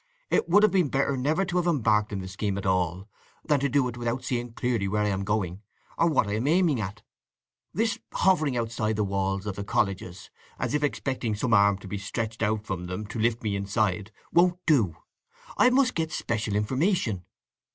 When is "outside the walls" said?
8.57-9.45